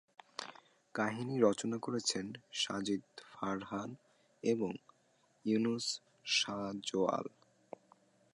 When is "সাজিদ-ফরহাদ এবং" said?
2.53-4.71